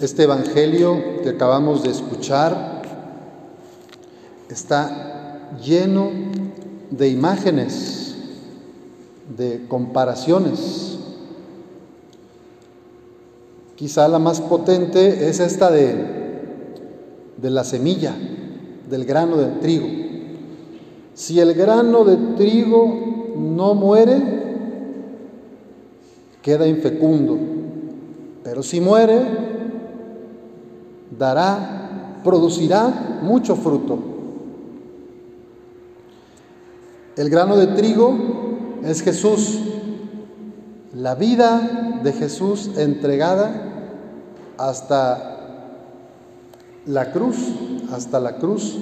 Este 0.00 0.24
Evangelio 0.24 1.22
que 1.22 1.28
acabamos 1.28 1.84
de 1.84 1.90
escuchar 1.90 2.82
está 4.50 5.50
lleno 5.64 6.10
de 6.90 7.08
imágenes, 7.10 8.16
de 9.36 9.66
comparaciones. 9.68 10.98
Quizá 13.76 14.08
la 14.08 14.18
más 14.18 14.40
potente 14.40 15.28
es 15.28 15.38
esta 15.38 15.70
de, 15.70 15.94
de 17.36 17.50
la 17.50 17.62
semilla, 17.62 18.16
del 18.90 19.04
grano 19.04 19.36
de 19.36 19.46
trigo. 19.60 19.86
Si 21.14 21.38
el 21.38 21.54
grano 21.54 22.04
de 22.04 22.16
trigo 22.36 23.34
no 23.36 23.74
muere, 23.74 24.20
queda 26.42 26.66
infecundo, 26.66 27.38
pero 28.42 28.64
si 28.64 28.80
muere, 28.80 29.43
dará, 31.18 32.20
producirá 32.22 33.20
mucho 33.22 33.56
fruto. 33.56 33.98
El 37.16 37.30
grano 37.30 37.56
de 37.56 37.68
trigo 37.68 38.16
es 38.82 39.02
Jesús, 39.02 39.60
la 40.94 41.14
vida 41.14 42.00
de 42.02 42.12
Jesús 42.12 42.70
entregada 42.76 43.52
hasta 44.58 45.34
la 46.86 47.12
cruz, 47.12 47.36
hasta 47.92 48.20
la 48.20 48.36
cruz. 48.36 48.76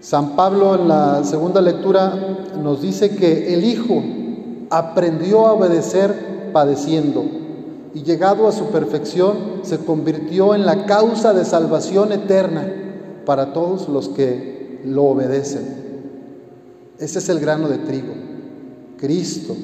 San 0.00 0.36
Pablo 0.36 0.74
en 0.74 0.88
la 0.88 1.24
segunda 1.24 1.60
lectura 1.60 2.38
nos 2.62 2.82
dice 2.82 3.16
que 3.16 3.54
el 3.54 3.64
Hijo 3.64 4.02
aprendió 4.70 5.46
a 5.46 5.52
obedecer 5.52 6.50
padeciendo 6.52 7.41
y 7.94 8.02
llegado 8.02 8.48
a 8.48 8.52
su 8.52 8.66
perfección 8.66 9.60
se 9.62 9.78
convirtió 9.78 10.54
en 10.54 10.64
la 10.64 10.86
causa 10.86 11.32
de 11.32 11.44
salvación 11.44 12.12
eterna 12.12 12.66
para 13.26 13.52
todos 13.52 13.88
los 13.88 14.08
que 14.08 14.80
lo 14.84 15.04
obedecen. 15.04 15.82
Ese 16.98 17.18
es 17.18 17.28
el 17.28 17.40
grano 17.40 17.68
de 17.68 17.78
trigo, 17.78 18.14
Cristo, 18.96 19.54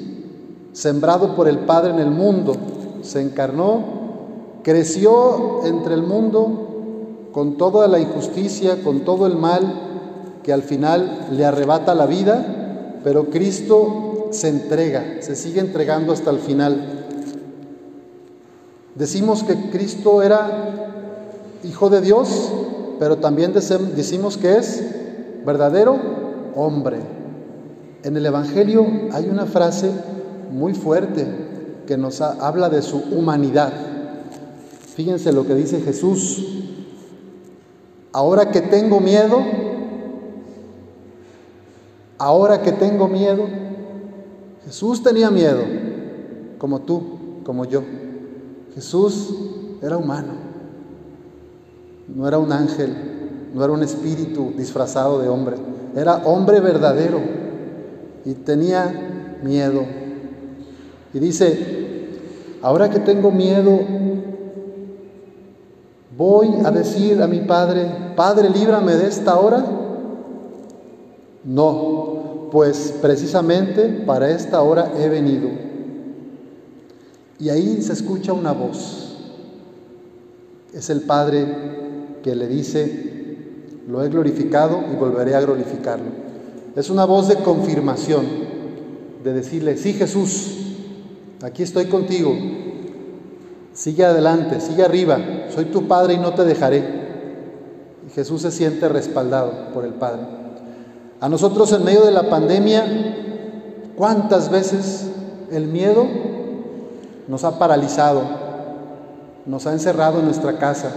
sembrado 0.73 1.35
por 1.35 1.48
el 1.48 1.61
Padre 1.61 1.93
en 1.93 2.01
el 2.01 2.11
mundo, 2.11 2.55
se 3.03 3.20
encarnó, 3.20 3.85
creció 4.63 5.65
entre 5.65 5.95
el 5.95 6.03
mundo 6.03 7.29
con 7.33 7.57
toda 7.57 7.87
la 7.89 8.01
injusticia, 8.01 8.83
con 8.83 9.01
todo 9.01 9.27
el 9.27 9.37
mal 9.37 10.41
que 10.42 10.53
al 10.53 10.63
final 10.63 11.29
le 11.33 11.45
arrebata 11.45 11.95
la 11.95 12.07
vida, 12.07 12.98
pero 13.05 13.27
Cristo 13.27 14.29
se 14.31 14.48
entrega, 14.48 15.05
se 15.20 15.37
sigue 15.37 15.61
entregando 15.61 16.13
hasta 16.13 16.31
el 16.31 16.39
final. 16.39 16.98
Decimos 18.99 19.45
que 19.45 19.71
Cristo 19.71 20.23
era 20.23 20.89
hijo 21.63 21.89
de 21.89 22.01
Dios, 22.01 22.51
pero 22.99 23.19
también 23.19 23.53
decimos 23.53 24.37
que 24.37 24.57
es 24.57 24.85
verdadero 25.47 25.97
hombre. 26.57 26.99
En 28.03 28.17
el 28.17 28.27
Evangelio 28.27 28.85
hay 29.13 29.29
una 29.29 29.47
frase 29.47 29.93
muy 30.51 30.75
fuerte 30.75 31.27
que 31.87 31.97
nos 31.97 32.21
habla 32.21 32.69
de 32.69 32.83
su 32.83 32.97
humanidad. 33.13 33.73
Fíjense 34.97 35.33
lo 35.33 35.47
que 35.47 35.55
dice 35.55 35.81
Jesús. 35.81 36.65
Ahora 38.13 38.51
que 38.51 38.63
tengo 38.63 38.99
miedo, 38.99 39.39
ahora 42.19 42.63
que 42.63 42.73
tengo 42.73 43.07
miedo, 43.07 43.45
Jesús 44.65 45.05
tenía 45.05 45.31
miedo, 45.31 45.63
como 46.59 46.81
tú, 46.81 47.03
como 47.45 47.65
yo. 47.65 47.83
Jesús 48.79 49.34
era 49.83 49.97
humano, 49.97 50.34
no 52.15 52.29
era 52.29 52.39
un 52.39 52.53
ángel, 52.53 52.95
no 53.53 53.65
era 53.65 53.73
un 53.73 53.83
espíritu 53.83 54.53
disfrazado 54.57 55.19
de 55.19 55.29
hombre, 55.29 55.57
era 55.97 56.19
hombre 56.19 56.61
verdadero 56.61 57.19
y 58.25 58.35
tenía 58.35 59.36
miedo. 59.42 59.83
Y 61.13 61.19
dice, 61.19 62.07
ahora 62.63 62.89
que 62.89 63.01
tengo 63.01 63.33
miedo, 63.33 63.80
voy 66.17 66.48
a 66.64 66.70
decir 66.70 67.20
a 67.20 67.27
mi 67.27 67.41
Padre, 67.41 68.13
Padre, 68.14 68.48
líbrame 68.48 68.95
de 68.95 69.08
esta 69.08 69.41
hora. 69.41 69.64
No, 71.42 72.48
pues 72.52 72.95
precisamente 73.02 73.89
para 74.07 74.31
esta 74.31 74.63
hora 74.63 74.92
he 74.97 75.08
venido 75.08 75.67
y 77.41 77.51
ahí 77.51 77.83
se 77.83 77.93
escucha 77.93 78.33
una 78.33 78.53
voz. 78.53 79.17
Es 80.73 80.91
el 80.91 81.03
Padre 81.03 81.47
que 82.23 82.35
le 82.35 82.47
dice, 82.47 83.37
lo 83.89 84.05
he 84.05 84.09
glorificado 84.09 84.83
y 84.93 84.97
volveré 84.97 85.35
a 85.35 85.41
glorificarlo. 85.41 86.29
Es 86.77 86.91
una 86.91 87.05
voz 87.05 87.29
de 87.29 87.37
confirmación, 87.37 88.27
de 89.23 89.33
decirle, 89.33 89.77
sí 89.77 89.95
Jesús, 89.95 90.59
aquí 91.43 91.63
estoy 91.63 91.87
contigo, 91.87 92.37
sigue 93.73 94.05
adelante, 94.05 94.61
sigue 94.61 94.85
arriba, 94.85 95.19
soy 95.55 95.67
tu 95.67 95.87
Padre 95.87 96.15
y 96.15 96.19
no 96.19 96.35
te 96.35 96.45
dejaré. 96.45 96.99
Y 98.07 98.11
Jesús 98.11 98.43
se 98.43 98.51
siente 98.51 98.89
respaldado 98.89 99.73
por 99.73 99.85
el 99.85 99.95
Padre. 99.95 100.23
A 101.20 101.29
nosotros 101.29 101.73
en 101.73 101.85
medio 101.85 102.05
de 102.05 102.13
la 102.13 102.29
pandemia, 102.29 102.85
¿cuántas 103.97 104.51
veces 104.51 105.07
el 105.51 105.67
miedo 105.67 106.07
nos 107.28 107.44
ha 107.44 107.58
paralizado, 107.58 108.22
nos 109.46 109.66
ha 109.66 109.72
encerrado 109.72 110.18
en 110.18 110.24
nuestra 110.24 110.58
casa 110.58 110.90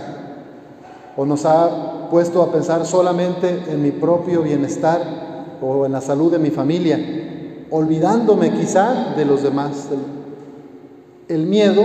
o 1.16 1.26
nos 1.26 1.46
ha 1.46 2.10
puesto 2.10 2.42
a 2.42 2.52
pensar 2.52 2.86
solamente 2.86 3.66
en 3.70 3.84
mi 3.84 3.92
propio 3.92 4.42
bienestar 4.42 5.02
o 5.62 5.86
en 5.86 5.92
la 5.92 6.02
salud 6.02 6.32
de 6.32 6.40
mi 6.40 6.50
familia, 6.50 6.98
olvidándome 7.70 8.52
quizá 8.52 9.14
de 9.16 9.26
los 9.26 9.44
demás. 9.44 9.90
El 11.28 11.46
miedo 11.46 11.84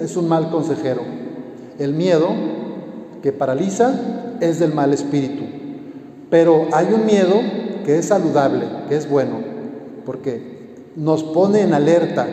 es 0.00 0.16
un 0.16 0.28
mal 0.28 0.50
consejero. 0.50 1.02
El 1.78 1.92
miedo 1.92 2.28
que 3.22 3.32
paraliza 3.32 3.94
es 4.40 4.58
del 4.58 4.74
mal 4.74 4.92
espíritu. 4.92 5.44
Pero 6.30 6.66
hay 6.72 6.92
un 6.92 7.04
miedo 7.04 7.40
que 7.84 7.98
es 7.98 8.06
saludable, 8.06 8.64
que 8.88 8.96
es 8.96 9.08
bueno, 9.08 9.40
porque 10.06 10.74
nos 10.96 11.22
pone 11.22 11.60
en 11.60 11.74
alerta, 11.74 12.26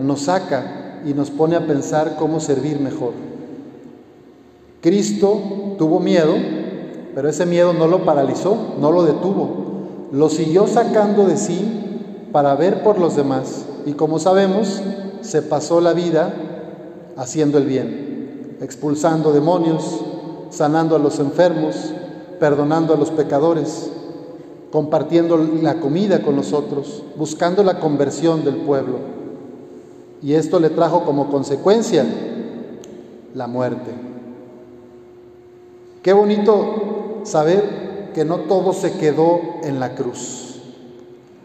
nos 0.00 0.22
saca 0.22 0.85
y 1.06 1.14
nos 1.14 1.30
pone 1.30 1.56
a 1.56 1.66
pensar 1.66 2.16
cómo 2.18 2.40
servir 2.40 2.80
mejor. 2.80 3.12
Cristo 4.82 5.40
tuvo 5.78 6.00
miedo, 6.00 6.34
pero 7.14 7.28
ese 7.28 7.46
miedo 7.46 7.72
no 7.72 7.86
lo 7.86 8.04
paralizó, 8.04 8.74
no 8.80 8.90
lo 8.90 9.04
detuvo, 9.04 9.48
lo 10.12 10.28
siguió 10.28 10.66
sacando 10.66 11.26
de 11.26 11.36
sí 11.36 12.28
para 12.32 12.54
ver 12.56 12.82
por 12.82 12.98
los 12.98 13.16
demás 13.16 13.64
y 13.86 13.92
como 13.92 14.18
sabemos, 14.18 14.82
se 15.20 15.42
pasó 15.42 15.80
la 15.80 15.92
vida 15.92 16.34
haciendo 17.16 17.56
el 17.58 17.66
bien, 17.66 18.58
expulsando 18.60 19.32
demonios, 19.32 20.00
sanando 20.50 20.96
a 20.96 20.98
los 20.98 21.20
enfermos, 21.20 21.92
perdonando 22.40 22.94
a 22.94 22.96
los 22.96 23.10
pecadores, 23.10 23.90
compartiendo 24.72 25.38
la 25.38 25.80
comida 25.80 26.22
con 26.22 26.34
los 26.34 26.52
otros, 26.52 27.04
buscando 27.16 27.62
la 27.62 27.78
conversión 27.78 28.44
del 28.44 28.56
pueblo. 28.56 29.15
Y 30.22 30.34
esto 30.34 30.60
le 30.60 30.70
trajo 30.70 31.04
como 31.04 31.30
consecuencia 31.30 32.04
la 33.34 33.46
muerte. 33.46 33.90
Qué 36.02 36.12
bonito 36.12 37.20
saber 37.24 38.10
que 38.14 38.24
no 38.24 38.38
todo 38.40 38.72
se 38.72 38.92
quedó 38.92 39.40
en 39.62 39.78
la 39.78 39.94
cruz. 39.94 40.60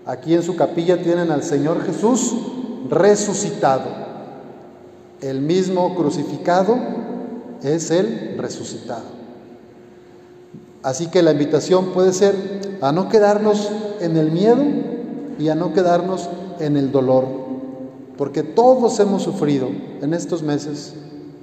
Aquí 0.05 0.33
en 0.33 0.43
su 0.43 0.55
capilla 0.55 1.01
tienen 1.01 1.31
al 1.31 1.43
Señor 1.43 1.83
Jesús 1.83 2.33
resucitado. 2.89 3.83
El 5.19 5.41
mismo 5.41 5.95
crucificado 5.95 6.77
es 7.61 7.91
el 7.91 8.37
resucitado. 8.37 9.21
Así 10.81 11.07
que 11.07 11.21
la 11.21 11.31
invitación 11.31 11.87
puede 11.87 12.13
ser 12.13 12.79
a 12.81 12.91
no 12.91 13.09
quedarnos 13.09 13.69
en 13.99 14.17
el 14.17 14.31
miedo 14.31 14.63
y 15.37 15.49
a 15.49 15.55
no 15.55 15.73
quedarnos 15.73 16.29
en 16.59 16.77
el 16.77 16.91
dolor 16.91 17.40
porque 18.21 18.43
todos 18.43 18.99
hemos 18.99 19.23
sufrido 19.23 19.67
en 19.99 20.13
estos 20.13 20.43
meses, 20.43 20.93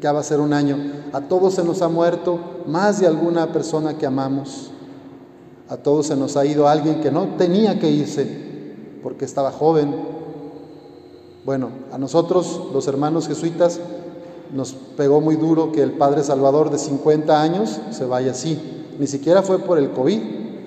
que 0.01 0.07
va 0.07 0.21
a 0.21 0.23
ser 0.23 0.39
un 0.39 0.53
año, 0.53 0.77
a 1.13 1.23
todos 1.23 1.55
se 1.55 1.65
nos 1.65 1.83
ha 1.83 1.89
muerto 1.89 2.39
más 2.69 3.01
de 3.01 3.09
alguna 3.09 3.53
persona 3.53 3.99
que 3.99 4.07
amamos, 4.07 4.71
a 5.69 5.77
todos 5.77 6.07
se 6.07 6.15
nos 6.15 6.37
ha 6.37 6.47
ido 6.47 6.69
alguien 6.69 7.01
que 7.01 7.11
no 7.11 7.35
tenía 7.37 7.81
que 7.81 7.91
irse 7.91 9.01
porque 9.03 9.25
estaba 9.25 9.51
joven. 9.51 9.93
Bueno, 11.45 11.71
a 11.91 11.99
nosotros, 11.99 12.61
los 12.73 12.87
hermanos 12.87 13.27
jesuitas, 13.27 13.81
nos 14.55 14.75
pegó 14.97 15.21
muy 15.21 15.35
duro 15.35 15.73
que 15.73 15.83
el 15.83 15.95
Padre 15.95 16.23
Salvador 16.23 16.71
de 16.71 16.79
50 16.79 17.43
años 17.43 17.81
se 17.91 18.05
vaya 18.05 18.31
así. 18.31 18.87
Ni 19.01 19.09
siquiera 19.09 19.43
fue 19.43 19.59
por 19.59 19.79
el 19.79 19.91
COVID, 19.91 20.21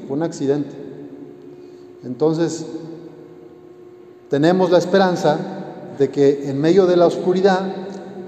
fue 0.10 0.18
un 0.18 0.24
accidente. 0.24 0.76
Entonces, 2.04 2.66
tenemos 4.30 4.72
la 4.72 4.78
esperanza 4.78 5.60
de 5.98 6.10
que 6.10 6.50
en 6.50 6.60
medio 6.60 6.86
de 6.86 6.98
la 6.98 7.08
oscuridad 7.08 7.62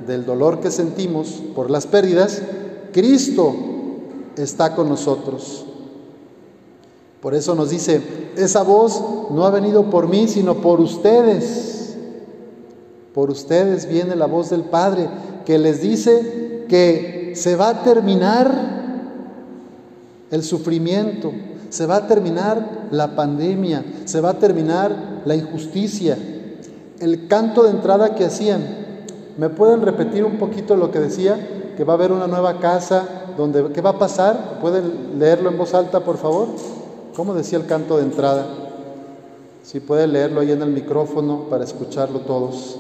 del 0.06 0.26
dolor 0.26 0.60
que 0.60 0.72
sentimos 0.72 1.42
por 1.56 1.72
las 1.72 1.88
pérdidas, 1.88 2.42
Cristo 2.92 3.56
está 4.38 4.76
con 4.76 4.90
nosotros. 4.90 5.66
Por 7.22 7.34
eso 7.34 7.56
nos 7.56 7.70
dice, 7.70 8.02
esa 8.36 8.64
voz 8.64 9.02
no 9.32 9.46
ha 9.46 9.50
venido 9.50 9.90
por 9.90 10.08
mí, 10.08 10.28
sino 10.28 10.56
por 10.56 10.82
ustedes. 10.82 11.96
Por 13.14 13.30
ustedes 13.30 13.88
viene 13.88 14.16
la 14.16 14.26
voz 14.26 14.50
del 14.50 14.64
Padre 14.64 15.08
que 15.46 15.58
les 15.58 15.82
dice 15.82 16.66
que 16.68 17.34
se 17.36 17.56
va 17.56 17.70
a 17.70 17.84
terminar 17.84 18.74
el 20.32 20.44
sufrimiento, 20.44 21.32
se 21.70 21.86
va 21.86 21.98
a 21.98 22.08
terminar 22.08 22.88
la 22.92 23.16
pandemia, 23.16 23.86
se 24.06 24.20
va 24.20 24.32
a 24.32 24.40
terminar 24.40 25.22
la 25.26 25.36
injusticia. 25.36 26.18
El 27.04 27.28
canto 27.28 27.64
de 27.64 27.72
entrada 27.72 28.16
que 28.16 28.24
hacían, 28.24 28.64
¿me 29.38 29.50
pueden 29.50 29.82
repetir 29.82 30.24
un 30.24 30.38
poquito 30.38 30.78
lo 30.78 30.90
que 30.90 31.00
decía? 31.00 31.74
Que 31.76 31.84
va 31.84 31.92
a 31.92 31.96
haber 31.98 32.14
una 32.14 32.28
nueva 32.28 32.62
casa, 32.62 33.26
donde, 33.36 33.74
¿qué 33.74 33.82
va 33.82 33.90
a 33.90 34.00
pasar? 34.00 34.60
¿Pueden 34.62 35.20
leerlo 35.20 35.50
en 35.50 35.58
voz 35.58 35.74
alta, 35.74 36.00
por 36.00 36.16
favor? 36.16 36.48
¿Cómo 37.14 37.34
decía 37.34 37.60
el 37.60 37.66
canto 37.66 37.98
de 37.98 38.04
entrada? 38.04 38.46
Si 39.64 39.82
puede 39.82 40.08
leerlo 40.08 40.40
ahí 40.40 40.54
en 40.54 40.62
el 40.62 40.70
micrófono 40.70 41.50
para 41.50 41.66
escucharlo 41.66 42.20
todos. 42.20 42.80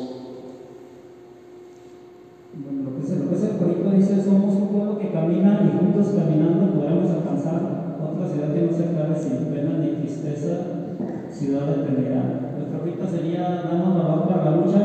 Bueno, 2.54 2.92
lo 2.92 2.96
que 2.96 3.04
es, 3.06 3.20
lo 3.20 3.30
que 3.30 3.36
es 3.36 3.44
el 3.44 3.58
corito 3.58 3.90
dice, 3.90 4.24
somos 4.24 4.56
un 4.56 4.68
pueblo 4.70 5.00
que 5.00 5.12
camina 5.12 5.60
y 5.66 5.78
juntos 5.78 6.14
caminando 6.16 6.80
podremos 6.80 7.12
alcanzar 7.12 7.98
otra 8.02 8.30
ciudad 8.30 8.54
que 8.54 8.62
no 8.62 8.78
se 8.78 8.86
acabe 8.86 9.22
sin 9.22 9.54
pena 9.54 9.80
ni 9.80 9.96
tristeza, 9.98 10.60
ciudad 11.30 11.66
de 11.66 11.74
eternidad. 11.74 12.43
Corito 12.72 13.08
sería, 13.10 13.64
damos 13.70 13.96
valor 13.96 14.28
para 14.28 14.46
la 14.46 14.58
lucha, 14.58 14.80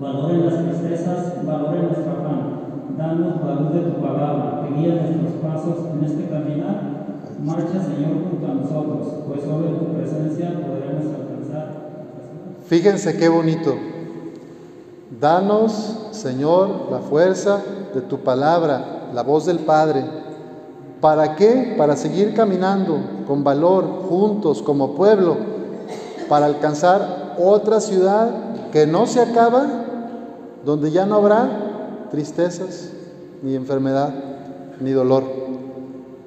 valor 0.00 0.30
en 0.30 0.46
las 0.46 0.64
tristezas, 0.64 1.44
valor 1.44 1.76
en 1.76 1.86
nuestro 1.86 2.12
afán. 2.12 2.60
Danos 2.96 3.60
luz 3.60 3.74
de 3.74 3.90
tu 3.90 4.00
palabra, 4.00 4.62
que 4.62 4.74
guía 4.80 4.94
nuestros 4.94 5.34
pasos 5.42 5.78
en 5.94 6.04
este 6.04 6.28
caminar 6.28 7.00
Marcha, 7.44 7.82
Señor, 7.82 8.28
junto 8.28 8.46
a 8.46 8.54
nosotros, 8.54 9.06
pues 9.26 9.40
solo 9.42 9.68
en 9.68 9.78
tu 9.78 9.86
presencia 9.94 10.50
podremos 10.60 11.06
alcanzar. 11.06 11.90
Fíjense 12.66 13.16
qué 13.16 13.30
bonito. 13.30 13.76
Danos, 15.18 16.08
Señor, 16.10 16.88
la 16.90 16.98
fuerza 16.98 17.62
de 17.94 18.02
tu 18.02 18.18
palabra, 18.18 19.08
la 19.14 19.22
voz 19.22 19.46
del 19.46 19.60
Padre. 19.60 20.04
¿Para 21.00 21.34
qué? 21.34 21.74
Para 21.78 21.96
seguir 21.96 22.34
caminando 22.34 23.00
con 23.26 23.42
valor, 23.42 23.86
juntos, 24.06 24.60
como 24.60 24.94
pueblo, 24.94 25.38
para 26.30 26.46
alcanzar 26.46 27.34
otra 27.40 27.80
ciudad 27.80 28.30
que 28.70 28.86
no 28.86 29.08
se 29.08 29.20
acaba, 29.20 29.66
donde 30.64 30.92
ya 30.92 31.04
no 31.04 31.16
habrá 31.16 32.06
tristezas, 32.12 32.90
ni 33.42 33.56
enfermedad, 33.56 34.14
ni 34.78 34.92
dolor. 34.92 35.24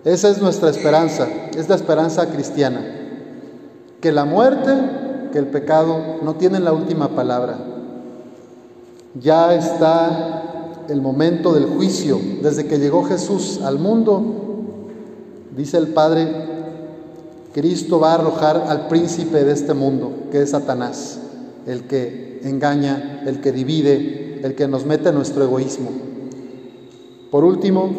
Esa 0.04 0.28
es 0.28 0.42
nuestra 0.42 0.70
esperanza, 0.70 1.30
es 1.56 1.70
la 1.70 1.76
esperanza 1.76 2.28
cristiana. 2.28 2.82
Que 4.02 4.12
la 4.12 4.26
muerte, 4.26 4.74
que 5.32 5.40
el 5.40 5.48
pecado 5.48 6.18
no 6.22 6.36
tienen 6.36 6.66
la 6.66 6.74
última 6.74 7.16
palabra. 7.16 7.58
Ya 9.22 9.56
está 9.56 10.84
el 10.90 11.02
momento 11.02 11.54
del 11.54 11.68
juicio. 11.68 12.20
Desde 12.42 12.68
que 12.68 12.78
llegó 12.78 13.06
Jesús 13.06 13.62
al 13.64 13.80
mundo, 13.80 14.22
dice 15.56 15.78
el 15.78 15.88
Padre, 15.94 16.53
Cristo 17.54 18.00
va 18.00 18.12
a 18.12 18.16
arrojar 18.16 18.66
al 18.68 18.88
príncipe 18.88 19.44
de 19.44 19.54
este 19.54 19.74
mundo, 19.74 20.12
que 20.32 20.42
es 20.42 20.50
Satanás, 20.50 21.20
el 21.68 21.84
que 21.84 22.42
engaña, 22.44 23.24
el 23.26 23.42
que 23.42 23.52
divide, 23.52 24.42
el 24.44 24.56
que 24.56 24.68
nos 24.68 24.86
mete 24.86 25.10
en 25.10 25.16
nuestro 25.16 25.44
egoísmo. 25.44 25.90
Por 27.30 27.44
último, 27.44 27.90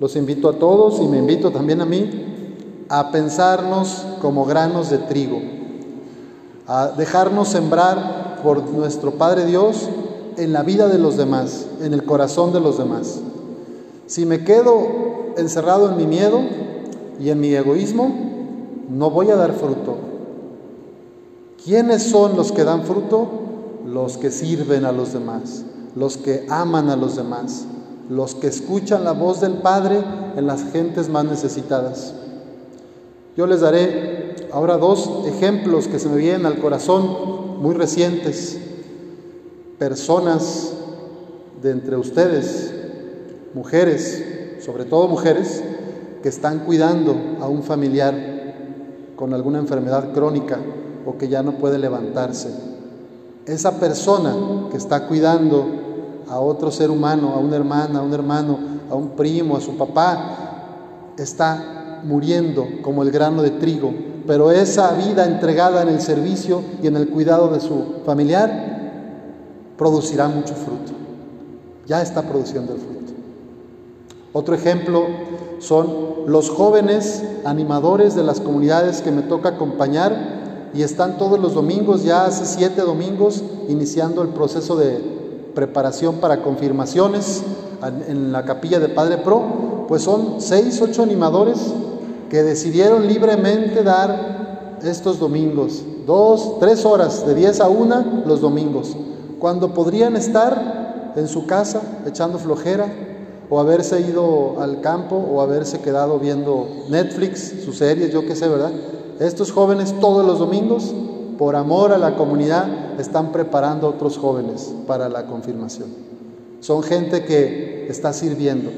los 0.00 0.16
invito 0.16 0.48
a 0.48 0.58
todos 0.58 1.00
y 1.00 1.06
me 1.06 1.18
invito 1.18 1.52
también 1.52 1.80
a 1.80 1.86
mí 1.86 2.84
a 2.88 3.12
pensarnos 3.12 4.04
como 4.20 4.44
granos 4.44 4.90
de 4.90 4.98
trigo, 4.98 5.40
a 6.66 6.88
dejarnos 6.88 7.48
sembrar 7.48 8.40
por 8.42 8.68
nuestro 8.70 9.12
Padre 9.12 9.46
Dios 9.46 9.88
en 10.36 10.52
la 10.52 10.62
vida 10.62 10.88
de 10.88 10.98
los 10.98 11.16
demás, 11.16 11.66
en 11.80 11.94
el 11.94 12.04
corazón 12.04 12.52
de 12.52 12.60
los 12.60 12.78
demás. 12.78 13.20
Si 14.06 14.26
me 14.26 14.44
quedo 14.44 15.34
encerrado 15.36 15.90
en 15.90 15.96
mi 15.96 16.06
miedo 16.06 16.40
y 17.20 17.30
en 17.30 17.40
mi 17.40 17.54
egoísmo, 17.54 18.31
no 18.92 19.10
voy 19.10 19.30
a 19.30 19.36
dar 19.36 19.54
fruto. 19.54 19.96
¿Quiénes 21.64 22.02
son 22.02 22.36
los 22.36 22.52
que 22.52 22.64
dan 22.64 22.84
fruto? 22.84 23.26
Los 23.86 24.18
que 24.18 24.30
sirven 24.30 24.84
a 24.84 24.92
los 24.92 25.12
demás, 25.12 25.64
los 25.96 26.18
que 26.18 26.46
aman 26.50 26.90
a 26.90 26.96
los 26.96 27.16
demás, 27.16 27.64
los 28.10 28.34
que 28.34 28.48
escuchan 28.48 29.04
la 29.04 29.12
voz 29.12 29.40
del 29.40 29.54
Padre 29.54 30.02
en 30.36 30.46
las 30.46 30.70
gentes 30.72 31.08
más 31.08 31.24
necesitadas. 31.24 32.12
Yo 33.36 33.46
les 33.46 33.60
daré 33.60 34.36
ahora 34.52 34.76
dos 34.76 35.26
ejemplos 35.26 35.88
que 35.88 35.98
se 35.98 36.10
me 36.10 36.18
vienen 36.18 36.44
al 36.44 36.58
corazón, 36.58 37.60
muy 37.62 37.74
recientes. 37.74 38.58
Personas 39.78 40.74
de 41.62 41.70
entre 41.70 41.96
ustedes, 41.96 42.74
mujeres, 43.54 44.22
sobre 44.62 44.84
todo 44.84 45.08
mujeres, 45.08 45.64
que 46.22 46.28
están 46.28 46.60
cuidando 46.60 47.16
a 47.40 47.48
un 47.48 47.62
familiar 47.62 48.31
con 49.22 49.34
alguna 49.34 49.60
enfermedad 49.60 50.12
crónica 50.12 50.58
o 51.06 51.16
que 51.16 51.28
ya 51.28 51.44
no 51.44 51.52
puede 51.52 51.78
levantarse. 51.78 52.48
Esa 53.46 53.78
persona 53.78 54.34
que 54.68 54.76
está 54.76 55.06
cuidando 55.06 55.64
a 56.28 56.40
otro 56.40 56.72
ser 56.72 56.90
humano, 56.90 57.32
a 57.36 57.38
una 57.38 57.54
hermana, 57.54 58.00
a 58.00 58.02
un 58.02 58.12
hermano, 58.12 58.58
a 58.90 58.96
un 58.96 59.10
primo, 59.10 59.56
a 59.56 59.60
su 59.60 59.76
papá, 59.76 61.12
está 61.16 62.00
muriendo 62.02 62.66
como 62.82 63.04
el 63.04 63.12
grano 63.12 63.42
de 63.42 63.50
trigo, 63.50 63.94
pero 64.26 64.50
esa 64.50 64.92
vida 64.94 65.24
entregada 65.24 65.82
en 65.82 65.90
el 65.90 66.00
servicio 66.00 66.60
y 66.82 66.88
en 66.88 66.96
el 66.96 67.08
cuidado 67.08 67.46
de 67.46 67.60
su 67.60 68.02
familiar 68.04 68.50
producirá 69.78 70.26
mucho 70.26 70.56
fruto. 70.56 70.94
Ya 71.86 72.02
está 72.02 72.22
produciendo 72.22 72.74
el 72.74 72.80
fruto. 72.80 72.91
Otro 74.32 74.54
ejemplo 74.54 75.04
son 75.58 76.12
los 76.26 76.48
jóvenes 76.48 77.22
animadores 77.44 78.14
de 78.14 78.22
las 78.22 78.40
comunidades 78.40 79.02
que 79.02 79.10
me 79.10 79.22
toca 79.22 79.50
acompañar 79.50 80.70
y 80.74 80.82
están 80.82 81.18
todos 81.18 81.38
los 81.38 81.54
domingos, 81.54 82.02
ya 82.02 82.24
hace 82.24 82.46
siete 82.46 82.80
domingos, 82.80 83.42
iniciando 83.68 84.22
el 84.22 84.28
proceso 84.28 84.76
de 84.76 84.98
preparación 85.54 86.16
para 86.16 86.42
confirmaciones 86.42 87.42
en 88.08 88.32
la 88.32 88.44
capilla 88.46 88.80
de 88.80 88.88
Padre 88.88 89.18
Pro, 89.18 89.84
pues 89.86 90.02
son 90.02 90.36
seis, 90.38 90.80
ocho 90.80 91.02
animadores 91.02 91.58
que 92.30 92.42
decidieron 92.42 93.06
libremente 93.06 93.82
dar 93.82 94.78
estos 94.82 95.18
domingos, 95.18 95.82
dos, 96.06 96.58
tres 96.58 96.86
horas, 96.86 97.26
de 97.26 97.34
diez 97.34 97.60
a 97.60 97.68
una 97.68 98.22
los 98.24 98.40
domingos, 98.40 98.96
cuando 99.38 99.74
podrían 99.74 100.16
estar 100.16 101.12
en 101.16 101.28
su 101.28 101.46
casa 101.46 101.82
echando 102.06 102.38
flojera 102.38 103.11
o 103.52 103.60
haberse 103.60 104.00
ido 104.00 104.62
al 104.62 104.80
campo 104.80 105.14
o 105.14 105.42
haberse 105.42 105.80
quedado 105.80 106.18
viendo 106.18 106.86
Netflix, 106.88 107.52
sus 107.62 107.76
series, 107.76 108.10
yo 108.10 108.24
qué 108.24 108.34
sé, 108.34 108.48
¿verdad? 108.48 108.72
Estos 109.20 109.52
jóvenes 109.52 109.94
todos 110.00 110.24
los 110.24 110.38
domingos 110.38 110.94
por 111.36 111.54
amor 111.54 111.92
a 111.92 111.98
la 111.98 112.16
comunidad, 112.16 112.98
están 112.98 113.30
preparando 113.30 113.86
a 113.86 113.90
otros 113.90 114.16
jóvenes 114.16 114.72
para 114.86 115.10
la 115.10 115.26
confirmación. 115.26 115.88
Son 116.60 116.82
gente 116.82 117.26
que 117.26 117.88
está 117.90 118.14
sirviendo. 118.14 118.70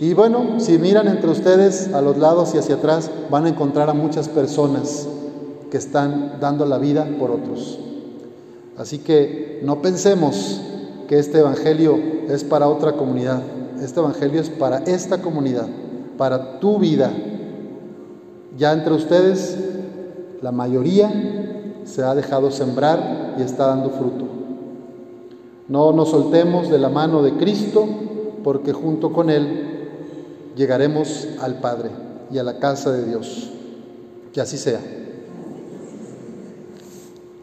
Y 0.00 0.14
bueno, 0.14 0.58
si 0.58 0.78
miran 0.78 1.06
entre 1.06 1.30
ustedes 1.30 1.94
a 1.94 2.00
los 2.00 2.18
lados 2.18 2.56
y 2.56 2.58
hacia 2.58 2.74
atrás, 2.74 3.12
van 3.30 3.46
a 3.46 3.50
encontrar 3.50 3.88
a 3.88 3.94
muchas 3.94 4.28
personas 4.28 5.06
que 5.70 5.76
están 5.76 6.40
dando 6.40 6.66
la 6.66 6.78
vida 6.78 7.08
por 7.20 7.30
otros. 7.30 7.78
Así 8.76 8.98
que 8.98 9.60
no 9.62 9.80
pensemos 9.80 10.60
que 11.06 11.20
este 11.20 11.38
Evangelio 11.38 12.00
es 12.28 12.42
para 12.42 12.68
otra 12.68 12.94
comunidad. 12.94 13.42
Este 13.82 14.00
Evangelio 14.00 14.40
es 14.40 14.50
para 14.50 14.78
esta 14.78 15.22
comunidad, 15.22 15.68
para 16.16 16.58
tu 16.58 16.78
vida. 16.78 17.12
Ya 18.56 18.72
entre 18.72 18.92
ustedes, 18.92 19.56
la 20.42 20.52
mayoría 20.52 21.10
se 21.84 22.02
ha 22.02 22.14
dejado 22.14 22.50
sembrar 22.50 23.36
y 23.38 23.42
está 23.42 23.68
dando 23.68 23.90
fruto. 23.90 24.26
No 25.68 25.92
nos 25.92 26.10
soltemos 26.10 26.70
de 26.70 26.78
la 26.78 26.88
mano 26.88 27.22
de 27.22 27.34
Cristo, 27.34 27.86
porque 28.42 28.72
junto 28.72 29.12
con 29.12 29.30
Él 29.30 29.88
llegaremos 30.56 31.28
al 31.40 31.60
Padre 31.60 31.90
y 32.30 32.38
a 32.38 32.42
la 32.42 32.58
casa 32.58 32.90
de 32.90 33.04
Dios. 33.04 33.50
Que 34.32 34.40
así 34.40 34.56
sea. 34.56 34.80